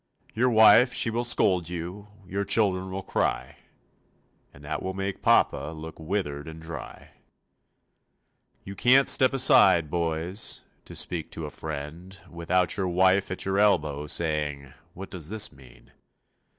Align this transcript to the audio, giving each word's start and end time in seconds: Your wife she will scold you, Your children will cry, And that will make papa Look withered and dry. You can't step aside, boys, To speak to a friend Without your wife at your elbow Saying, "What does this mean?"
Your 0.33 0.49
wife 0.49 0.93
she 0.93 1.11
will 1.11 1.23
scold 1.23 1.69
you, 1.69 2.07
Your 2.25 2.43
children 2.43 2.89
will 2.89 3.03
cry, 3.03 3.57
And 4.51 4.63
that 4.63 4.81
will 4.81 4.95
make 4.95 5.21
papa 5.21 5.73
Look 5.75 5.99
withered 5.99 6.47
and 6.47 6.59
dry. 6.59 7.11
You 8.63 8.75
can't 8.75 9.07
step 9.07 9.31
aside, 9.31 9.91
boys, 9.91 10.63
To 10.85 10.95
speak 10.95 11.29
to 11.33 11.45
a 11.45 11.51
friend 11.51 12.17
Without 12.31 12.77
your 12.77 12.87
wife 12.87 13.29
at 13.29 13.45
your 13.45 13.59
elbow 13.59 14.07
Saying, 14.07 14.73
"What 14.95 15.11
does 15.11 15.29
this 15.29 15.51
mean?" 15.51 15.91